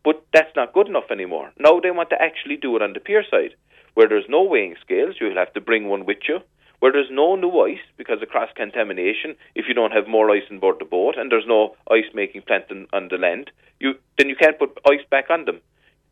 But 0.04 0.24
that's 0.32 0.54
not 0.54 0.72
good 0.74 0.88
enough 0.88 1.10
anymore. 1.10 1.50
Now 1.58 1.80
they 1.80 1.90
want 1.90 2.10
to 2.10 2.22
actually 2.22 2.56
do 2.56 2.76
it 2.76 2.82
on 2.82 2.92
the 2.92 3.00
pier 3.00 3.24
side, 3.30 3.54
where 3.94 4.08
there's 4.08 4.28
no 4.28 4.42
weighing 4.44 4.76
scales. 4.84 5.16
You'll 5.20 5.42
have 5.44 5.52
to 5.54 5.60
bring 5.60 5.88
one 5.88 6.04
with 6.06 6.18
you. 6.28 6.38
Where 6.84 6.92
there's 6.92 7.10
no 7.10 7.34
new 7.34 7.60
ice 7.60 7.80
because 7.96 8.20
of 8.20 8.28
cross 8.28 8.50
contamination, 8.54 9.36
if 9.54 9.64
you 9.68 9.72
don't 9.72 9.94
have 9.94 10.06
more 10.06 10.30
ice 10.30 10.42
on 10.50 10.58
board 10.58 10.76
the 10.78 10.84
boat, 10.84 11.16
and 11.16 11.32
there's 11.32 11.46
no 11.46 11.76
ice 11.90 12.10
making 12.12 12.42
plant 12.42 12.64
on, 12.70 12.88
on 12.92 13.08
the 13.08 13.16
land, 13.16 13.50
you 13.80 13.94
then 14.18 14.28
you 14.28 14.36
can't 14.36 14.58
put 14.58 14.78
ice 14.86 15.00
back 15.08 15.30
on 15.30 15.46
them, 15.46 15.62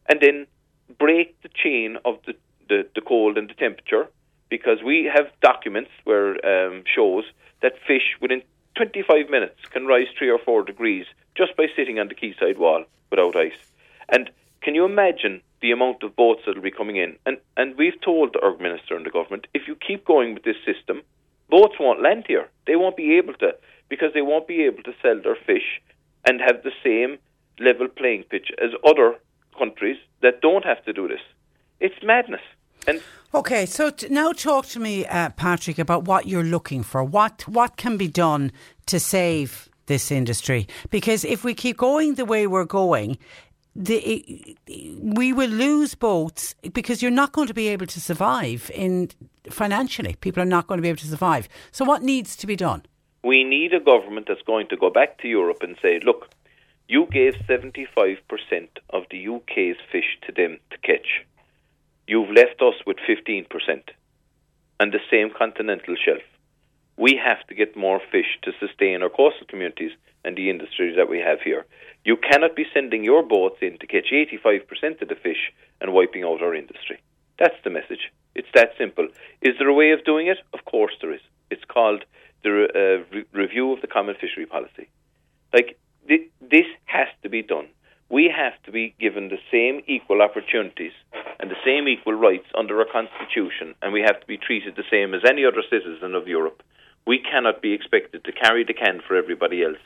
and 0.09 0.23
then 0.23 0.47
break 0.99 1.37
the 1.43 1.51
chain 1.51 1.99
of 2.07 2.17
the, 2.25 2.33
the, 2.71 2.89
the 2.95 3.03
cold 3.03 3.37
and 3.37 3.51
the 3.51 3.55
temperature 3.55 4.09
because 4.49 4.79
we 4.83 5.11
have 5.15 5.27
documents 5.43 5.91
where 6.05 6.31
um, 6.47 6.85
shows 6.87 7.25
that 7.61 7.75
fish 7.87 8.17
within 8.23 8.41
25 8.77 9.29
minutes 9.29 9.61
can 9.73 9.85
rise 9.85 10.07
three 10.17 10.31
or 10.31 10.39
four 10.39 10.63
degrees 10.63 11.05
just 11.35 11.55
by 11.55 11.67
sitting 11.77 11.99
on 11.99 12.09
the 12.09 12.15
quayside 12.15 12.57
wall 12.57 12.83
without 13.11 13.37
ice. 13.37 13.61
And 14.09 14.31
can 14.63 14.75
you 14.75 14.85
imagine 14.85 15.43
the 15.61 15.73
amount 15.73 16.03
of 16.03 16.17
boats 16.17 16.43
that 16.47 16.55
will 16.55 16.63
be 16.63 16.71
coming 16.71 16.97
in? 16.97 17.17
And 17.27 17.39
and 17.57 17.77
we've 17.77 18.01
told 18.01 18.33
the 18.33 18.41
our 18.41 18.57
minister 18.59 18.97
and 18.97 19.05
the 19.05 19.11
government, 19.11 19.47
if 19.55 19.63
you 19.67 19.77
keep 19.77 20.05
going 20.05 20.35
with 20.35 20.45
this 20.45 20.57
system, 20.65 21.03
boats 21.51 21.75
won't 21.79 22.03
land 22.03 22.25
here. 22.27 22.49
They 22.67 22.77
won't 22.77 22.97
be 22.97 23.17
able 23.19 23.35
to 23.35 23.53
because 23.89 24.13
they 24.15 24.23
won't 24.23 24.49
be 24.49 24.63
able 24.63 24.83
to 24.85 24.93
sell 25.03 25.21
their 25.23 25.37
fish 25.37 25.81
and 26.27 26.41
have 26.41 26.63
the 26.63 26.73
same 26.83 27.19
level 27.59 27.89
playing 27.89 28.25
pitch 28.25 28.51
as 28.63 28.71
other 28.87 29.17
countries 29.59 29.99
that 30.23 30.41
don't 30.41 30.65
have 30.65 30.85
to 30.85 30.93
do 30.93 31.09
this. 31.09 31.21
It's 31.81 32.03
madness. 32.03 32.41
And 32.87 33.03
Okay, 33.35 33.65
so 33.65 33.89
t- 33.91 34.09
now 34.11 34.33
talk 34.33 34.67
to 34.67 34.81
me, 34.81 35.07
uh, 35.07 35.31
Patrick, 35.31 35.79
about 35.79 36.05
what 36.05 36.27
you're 36.27 36.45
looking 36.45 36.83
for. 36.83 37.03
What 37.03 37.49
what 37.49 37.77
can 37.77 37.97
be 37.97 38.09
done 38.09 38.53
to 38.87 39.01
save 39.01 39.71
this 39.87 40.11
industry? 40.11 40.69
Because 40.91 41.25
if 41.25 41.43
we 41.43 41.55
keep 41.55 41.79
going 41.79 42.15
the 42.15 42.27
way 42.27 42.47
we're 42.47 42.67
going, 42.67 43.19
the, 43.75 44.57
we 45.01 45.33
will 45.33 45.51
lose 45.51 45.95
boats 45.95 46.55
because 46.73 47.01
you're 47.01 47.11
not 47.11 47.33
going 47.33 47.49
to 47.49 47.55
be 47.55 47.69
able 47.69 47.87
to 47.87 48.01
survive 48.01 48.71
in 48.75 49.11
financially. 49.49 50.17
People 50.21 50.43
are 50.43 50.47
not 50.47 50.67
going 50.67 50.79
to 50.79 50.83
be 50.83 50.89
able 50.89 50.99
to 50.99 51.07
survive. 51.07 51.49
So 51.71 51.85
what 51.85 52.03
needs 52.03 52.37
to 52.37 52.47
be 52.47 52.57
done? 52.57 52.83
we 53.23 53.45
need 53.45 53.73
a 53.73 53.81
government 53.81 54.27
that's 54.29 54.43
going 54.43 54.69
to 54.69 54.77
go 54.77 54.91
back 54.91 55.19
to 55.19 55.29
Europe 55.29 55.63
and 55.63 55.77
say, 55.81 56.01
look, 56.05 56.29
you 56.89 57.07
gave 57.11 57.35
75% 57.49 58.19
of 58.91 59.05
the 59.11 59.29
UK's 59.29 59.77
fish 59.91 60.19
to 60.27 60.33
them 60.33 60.59
to 60.71 60.79
catch. 60.79 61.25
You've 62.07 62.31
left 62.31 62.61
us 62.61 62.75
with 62.87 62.97
15% 63.09 63.47
and 64.81 64.93
the 64.93 65.01
same 65.11 65.31
continental 65.31 65.95
shelf. 66.05 66.23
We 67.03 67.17
have 67.17 67.45
to 67.49 67.55
get 67.57 67.77
more 67.77 68.01
fish 68.13 68.39
to 68.43 68.53
sustain 68.61 69.03
our 69.03 69.09
coastal 69.09 69.49
communities 69.49 69.91
and 70.25 70.37
the 70.37 70.49
industries 70.49 70.95
that 70.95 71.11
we 71.11 71.19
have 71.19 71.41
here. 71.41 71.67
You 72.05 72.17
cannot 72.17 72.55
be 72.55 72.65
sending 72.73 73.03
your 73.03 73.25
boats 73.25 73.57
in 73.61 73.77
to 73.79 73.89
catch 73.89 74.13
85% 74.13 75.03
of 75.03 75.09
the 75.09 75.17
fish 75.17 75.53
and 75.81 75.93
wiping 75.93 76.23
out 76.23 76.43
our 76.43 76.55
industry. 76.55 77.03
That's 77.41 77.61
the 77.65 77.71
message. 77.71 78.13
It's 78.37 78.55
that 78.55 78.75
simple. 78.79 79.09
Is 79.41 79.55
there 79.59 79.67
a 79.67 79.75
way 79.75 79.91
of 79.91 80.05
doing 80.05 80.29
it? 80.29 80.39
Of 80.55 80.65
course 80.65 80.93
there 81.01 81.13
is. 81.13 81.21
It's 81.51 81.65
called 81.65 82.05
the 82.45 82.69
uh, 82.73 83.17
re- 83.17 83.25
review 83.33 83.73
of 83.73 83.81
the 83.81 83.89
common 83.89 84.15
fishery 84.15 84.47
policy. 84.47 84.89
Like 85.53 85.77
th- 86.07 86.31
this 86.41 86.69
has 86.85 87.09
to 87.25 87.29
be 87.29 87.43
done. 87.43 87.67
We 88.11 88.33
have 88.33 88.63
to 88.63 88.71
be 88.71 88.95
given 89.01 89.29
the 89.29 89.43
same 89.51 89.83
equal 89.89 90.23
opportunities 90.23 90.93
and 91.41 91.51
the 91.51 91.65
same 91.65 91.89
equal 91.89 92.15
rights 92.15 92.47
under 92.57 92.79
our 92.79 92.87
constitution, 92.87 93.75
and 93.83 93.93
we 93.93 94.03
have 94.03 94.21
to 94.21 94.27
be 94.29 94.37
treated 94.37 94.77
the 94.77 94.89
same 94.89 95.15
as 95.15 95.23
any 95.29 95.45
other 95.45 95.65
citizen 95.69 96.15
of 96.15 96.29
Europe. 96.29 96.63
We 97.07 97.19
cannot 97.19 97.63
be 97.63 97.73
expected 97.73 98.25
to 98.25 98.33
carry 98.33 98.65
the 98.65 98.75
can 98.75 99.01
for 99.07 99.17
everybody 99.17 99.63
else 99.63 99.79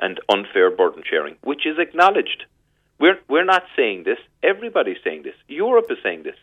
and 0.00 0.20
unfair 0.28 0.70
burden 0.70 1.02
sharing, 1.08 1.36
which 1.42 1.66
is 1.66 1.78
acknowledged. 1.78 2.44
We're 2.98 3.18
we're 3.28 3.44
not 3.44 3.64
saying 3.76 4.04
this. 4.04 4.18
Everybody's 4.42 4.98
saying 5.04 5.22
this. 5.24 5.34
Europe 5.48 5.86
is 5.90 5.98
saying 6.02 6.22
this. 6.22 6.36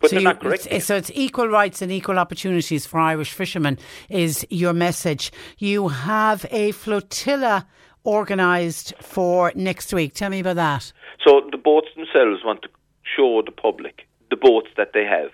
But 0.00 0.10
so, 0.10 0.16
they're 0.16 0.20
you- 0.22 0.24
not 0.28 0.40
correct. 0.40 0.66
it's, 0.70 0.86
so 0.86 0.96
it's 0.96 1.10
equal 1.14 1.48
rights 1.48 1.82
and 1.82 1.92
equal 1.92 2.18
opportunities 2.18 2.86
for 2.86 2.98
Irish 2.98 3.32
fishermen 3.32 3.78
is 4.08 4.46
your 4.48 4.72
message. 4.72 5.30
You 5.58 5.88
have 5.88 6.46
a 6.50 6.72
flotilla 6.72 7.66
organised 8.06 8.94
for 9.02 9.52
next 9.54 9.92
week. 9.92 10.14
Tell 10.14 10.30
me 10.30 10.40
about 10.40 10.56
that. 10.56 10.92
So 11.26 11.42
the 11.50 11.58
boats 11.58 11.88
themselves 11.94 12.42
want 12.44 12.62
to 12.62 12.68
show 13.16 13.42
the 13.44 13.52
public 13.52 14.06
the 14.30 14.36
boats 14.36 14.68
that 14.76 14.92
they 14.94 15.04
have. 15.04 15.30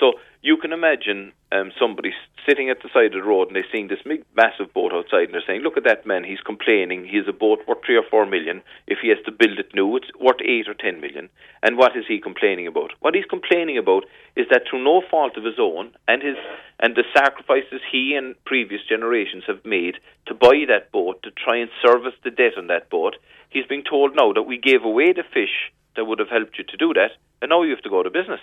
So 0.00 0.14
you 0.42 0.56
can 0.56 0.72
imagine 0.72 1.32
um, 1.50 1.72
somebody 1.80 2.12
sitting 2.46 2.70
at 2.70 2.82
the 2.82 2.88
side 2.92 3.14
of 3.14 3.22
the 3.22 3.22
road 3.22 3.48
and 3.48 3.56
they're 3.56 3.72
seeing 3.72 3.88
this 3.88 4.02
big, 4.04 4.24
massive 4.36 4.72
boat 4.72 4.92
outside 4.92 5.24
and 5.24 5.34
they're 5.34 5.46
saying, 5.46 5.62
look 5.62 5.76
at 5.76 5.84
that 5.84 6.06
man, 6.06 6.24
he's 6.24 6.40
complaining, 6.40 7.06
he 7.06 7.16
has 7.16 7.28
a 7.28 7.32
boat 7.32 7.60
worth 7.66 7.78
three 7.84 7.96
or 7.96 8.04
four 8.10 8.26
million. 8.26 8.62
If 8.86 8.98
he 9.00 9.08
has 9.08 9.18
to 9.24 9.32
build 9.32 9.58
it 9.58 9.74
new, 9.74 9.96
it's 9.96 10.10
worth 10.20 10.40
eight 10.44 10.68
or 10.68 10.74
ten 10.74 11.00
million. 11.00 11.28
And 11.62 11.76
what 11.76 11.96
is 11.96 12.04
he 12.06 12.20
complaining 12.20 12.66
about? 12.66 12.92
What 13.00 13.14
he's 13.14 13.24
complaining 13.24 13.78
about 13.78 14.04
is 14.36 14.46
that 14.50 14.62
through 14.68 14.84
no 14.84 15.02
fault 15.10 15.36
of 15.36 15.44
his 15.44 15.58
own 15.58 15.92
and 16.06 16.22
his 16.22 16.36
and 16.80 16.94
the 16.94 17.04
sacrifices 17.16 17.80
he 17.90 18.14
and 18.14 18.36
previous 18.44 18.82
generations 18.88 19.44
have 19.46 19.64
made 19.64 19.96
to 20.26 20.34
buy 20.34 20.64
that 20.68 20.92
boat, 20.92 21.22
to 21.22 21.30
try 21.30 21.56
and 21.56 21.70
service 21.84 22.14
the 22.22 22.30
debt 22.30 22.56
on 22.56 22.68
that 22.68 22.88
boat, 22.88 23.16
he's 23.50 23.66
being 23.66 23.82
told 23.82 24.14
now 24.14 24.32
that 24.32 24.42
we 24.44 24.58
gave 24.58 24.84
away 24.84 25.12
the 25.12 25.24
fish 25.34 25.72
that 25.96 26.04
would 26.04 26.20
have 26.20 26.28
helped 26.28 26.56
you 26.56 26.64
to 26.64 26.76
do 26.76 26.94
that, 26.94 27.10
and 27.42 27.48
now 27.48 27.62
you 27.62 27.70
have 27.70 27.82
to 27.82 27.90
go 27.90 28.02
to 28.02 28.10
business. 28.10 28.40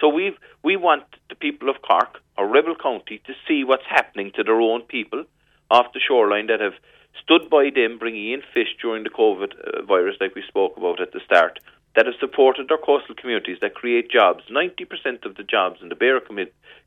So 0.00 0.08
we 0.08 0.36
we 0.62 0.76
want 0.76 1.04
people 1.40 1.68
of 1.68 1.82
Cork 1.82 2.20
or 2.38 2.46
Rebel 2.46 2.76
County 2.80 3.20
to 3.26 3.32
see 3.46 3.64
what's 3.64 3.86
happening 3.88 4.30
to 4.34 4.44
their 4.44 4.60
own 4.60 4.82
people 4.82 5.24
off 5.70 5.92
the 5.92 6.00
shoreline 6.00 6.46
that 6.48 6.60
have 6.60 6.74
stood 7.22 7.50
by 7.50 7.70
them 7.74 7.98
bringing 7.98 8.32
in 8.32 8.42
fish 8.54 8.68
during 8.80 9.04
the 9.04 9.10
COVID 9.10 9.52
uh, 9.58 9.82
virus, 9.82 10.16
like 10.20 10.34
we 10.34 10.42
spoke 10.46 10.76
about 10.76 11.00
at 11.00 11.12
the 11.12 11.20
start, 11.24 11.58
that 11.96 12.06
have 12.06 12.14
supported 12.20 12.68
their 12.68 12.78
coastal 12.78 13.14
communities, 13.14 13.58
that 13.60 13.74
create 13.74 14.10
jobs. 14.10 14.44
90% 14.50 15.24
of 15.24 15.36
the 15.36 15.42
jobs 15.42 15.80
in 15.82 15.88
the 15.88 15.94
Bear 15.96 16.20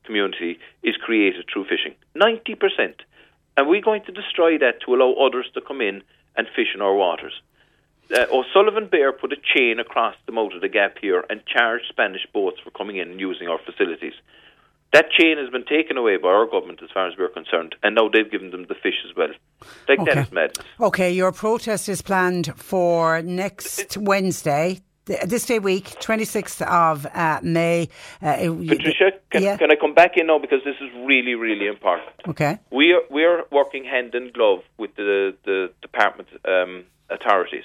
community 0.03 0.59
is 0.81 0.95
created 0.97 1.45
through 1.51 1.65
fishing. 1.65 1.95
90%. 2.15 2.95
And 3.57 3.67
we're 3.67 3.81
going 3.81 4.03
to 4.05 4.11
destroy 4.11 4.57
that 4.59 4.81
to 4.85 4.95
allow 4.95 5.13
others 5.13 5.47
to 5.53 5.61
come 5.61 5.81
in 5.81 6.03
and 6.35 6.47
fish 6.55 6.73
in 6.73 6.81
our 6.81 6.95
waters 6.95 7.33
uh, 8.11 8.25
O'Sullivan 8.31 8.87
Beare 8.87 9.11
put 9.13 9.31
a 9.33 9.37
chain 9.55 9.79
across 9.79 10.15
the 10.25 10.31
mouth 10.31 10.53
of 10.53 10.61
the 10.61 10.69
gap 10.69 10.97
here 11.01 11.23
and 11.29 11.41
charged 11.45 11.85
Spanish 11.89 12.25
boats 12.33 12.57
for 12.63 12.71
coming 12.71 12.97
in 12.97 13.11
and 13.11 13.19
using 13.19 13.47
our 13.47 13.59
facilities. 13.59 14.13
That 14.91 15.09
chain 15.09 15.37
has 15.39 15.49
been 15.49 15.65
taken 15.65 15.97
away 15.97 16.17
by 16.17 16.27
our 16.29 16.45
government 16.45 16.81
as 16.83 16.89
far 16.93 17.07
as 17.07 17.13
we're 17.17 17.27
concerned, 17.29 17.75
and 17.81 17.95
now 17.95 18.09
they've 18.09 18.29
given 18.29 18.51
them 18.51 18.65
the 18.67 18.75
fish 18.75 19.03
as 19.09 19.15
well. 19.15 19.29
Like 19.89 19.97
that 20.05 20.09
Okay. 20.09 20.19
is 20.21 20.31
madness. 20.31 20.65
Okay, 20.79 21.11
your 21.11 21.31
protest 21.31 21.89
is 21.89 22.01
planned 22.03 22.53
for 22.57 23.21
next 23.23 23.97
Wednesday. 23.97 24.81
th- 25.07 25.21
This 25.21 25.47
day 25.47 25.57
week, 25.57 25.85
26th 25.99 26.61
of 26.67 27.07
uh, 27.07 27.39
May. 27.41 27.89
Uh, 28.21 28.35
Patricia, 28.67 29.13
can, 29.31 29.41
yeah. 29.41 29.57
can 29.57 29.71
I 29.71 29.75
come 29.75 29.95
back 29.95 30.11
in 30.15 30.27
now 30.27 30.37
because 30.37 30.63
this 30.63 30.75
is 30.79 30.91
really, 31.07 31.33
really 31.33 31.65
important. 31.65 32.11
Okay. 32.27 32.59
We 32.71 32.93
are 32.93 33.01
we 33.09 33.23
are 33.23 33.45
working 33.51 33.85
hand 33.85 34.13
in 34.13 34.31
glove 34.31 34.59
with 34.77 34.93
the 34.95 35.35
the 35.43 35.71
department 35.81 36.29
um, 36.47 36.83
authorities, 37.09 37.63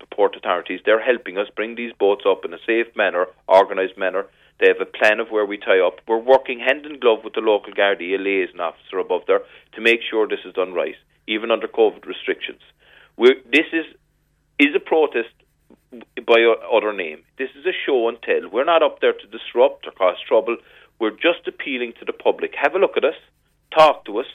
the 0.00 0.06
port 0.06 0.36
authorities. 0.36 0.80
They're 0.84 1.02
helping 1.02 1.38
us 1.38 1.48
bring 1.54 1.74
these 1.74 1.92
boats 1.98 2.24
up 2.28 2.44
in 2.44 2.54
a 2.54 2.58
safe 2.66 2.94
manner, 2.96 3.26
organised 3.48 3.96
manner. 3.96 4.26
They 4.60 4.68
have 4.68 4.80
a 4.80 4.86
plan 4.86 5.20
of 5.20 5.30
where 5.30 5.46
we 5.46 5.58
tie 5.58 5.80
up. 5.80 6.00
We're 6.06 6.18
working 6.18 6.60
hand 6.60 6.86
in 6.86 7.00
glove 7.00 7.24
with 7.24 7.34
the 7.34 7.40
local 7.40 7.72
Gardaí, 7.72 8.14
a 8.14 8.18
liaison 8.18 8.60
officer 8.60 8.98
above 8.98 9.22
there, 9.26 9.40
to 9.74 9.80
make 9.80 10.00
sure 10.08 10.28
this 10.28 10.44
is 10.44 10.54
done 10.54 10.72
right, 10.72 10.94
even 11.26 11.50
under 11.50 11.66
COVID 11.66 12.06
restrictions. 12.06 12.60
We're, 13.16 13.36
this 13.50 13.66
is 13.72 13.86
is 14.58 14.74
a 14.74 14.80
protest 14.80 15.34
by 16.26 16.54
other 16.72 16.92
name. 16.92 17.22
This 17.38 17.50
is 17.58 17.66
a 17.66 17.72
show 17.84 18.08
and 18.08 18.18
tell. 18.22 18.48
We're 18.50 18.64
not 18.64 18.82
up 18.82 19.00
there 19.00 19.12
to 19.12 19.26
disrupt 19.26 19.86
or 19.86 19.92
cause 19.92 20.16
trouble. 20.26 20.56
We're 21.00 21.10
just 21.10 21.46
appealing 21.46 21.94
to 21.98 22.04
the 22.04 22.12
public. 22.12 22.54
Have 22.60 22.74
a 22.74 22.78
look 22.78 22.96
at 22.96 23.04
us, 23.04 23.18
talk 23.76 24.04
to 24.06 24.18
us, 24.20 24.26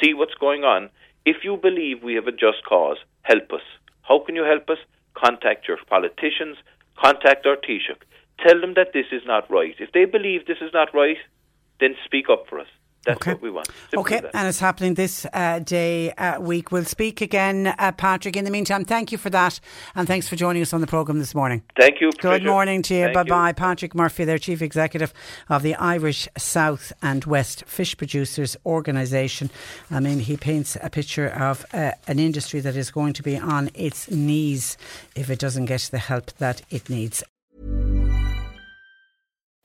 see 0.00 0.14
what's 0.14 0.34
going 0.34 0.62
on. 0.62 0.90
If 1.26 1.38
you 1.42 1.56
believe 1.56 2.02
we 2.02 2.14
have 2.14 2.28
a 2.28 2.32
just 2.32 2.64
cause, 2.68 2.98
help 3.22 3.52
us. 3.52 3.62
How 4.02 4.20
can 4.20 4.36
you 4.36 4.44
help 4.44 4.68
us? 4.70 4.78
Contact 5.14 5.68
your 5.68 5.78
politicians, 5.88 6.56
contact 6.98 7.46
our 7.46 7.56
Taoiseach. 7.56 8.02
Tell 8.46 8.60
them 8.60 8.74
that 8.74 8.92
this 8.92 9.06
is 9.12 9.22
not 9.26 9.50
right. 9.50 9.74
If 9.78 9.92
they 9.92 10.04
believe 10.04 10.46
this 10.46 10.58
is 10.60 10.72
not 10.72 10.94
right, 10.94 11.18
then 11.80 11.94
speak 12.04 12.26
up 12.30 12.46
for 12.48 12.58
us. 12.58 12.66
That's 13.04 13.16
Okay. 13.18 13.32
what 13.32 13.42
we 13.42 13.50
want. 13.50 13.68
Okay, 13.96 14.20
that. 14.20 14.30
and 14.34 14.48
it's 14.48 14.58
happening 14.60 14.94
this 14.94 15.26
uh, 15.32 15.58
day, 15.58 16.10
uh, 16.12 16.40
week. 16.40 16.72
We'll 16.72 16.84
speak 16.84 17.20
again, 17.20 17.74
uh, 17.78 17.92
Patrick. 17.92 18.36
In 18.36 18.44
the 18.44 18.50
meantime, 18.50 18.84
thank 18.84 19.12
you 19.12 19.18
for 19.18 19.30
that, 19.30 19.60
and 19.94 20.06
thanks 20.08 20.28
for 20.28 20.36
joining 20.36 20.62
us 20.62 20.72
on 20.72 20.80
the 20.80 20.86
programme 20.86 21.18
this 21.18 21.34
morning. 21.34 21.62
Thank 21.76 22.00
you. 22.00 22.10
Good 22.12 22.20
Patricia. 22.20 22.46
morning 22.46 22.82
to 22.82 22.94
you. 22.94 23.12
Bye 23.12 23.24
bye. 23.24 23.52
Patrick 23.52 23.94
Murphy, 23.94 24.24
their 24.24 24.38
Chief 24.38 24.62
Executive 24.62 25.12
of 25.48 25.62
the 25.62 25.74
Irish 25.74 26.28
South 26.38 26.92
and 27.02 27.24
West 27.24 27.64
Fish 27.66 27.96
Producers 27.96 28.56
Organisation. 28.64 29.50
I 29.90 30.00
mean, 30.00 30.20
he 30.20 30.36
paints 30.36 30.76
a 30.82 30.90
picture 30.90 31.28
of 31.28 31.66
uh, 31.72 31.92
an 32.06 32.18
industry 32.18 32.60
that 32.60 32.76
is 32.76 32.90
going 32.90 33.12
to 33.14 33.22
be 33.22 33.36
on 33.36 33.70
its 33.74 34.10
knees 34.10 34.76
if 35.14 35.30
it 35.30 35.38
doesn't 35.38 35.66
get 35.66 35.82
the 35.90 35.98
help 35.98 36.32
that 36.38 36.62
it 36.70 36.88
needs. 36.88 37.22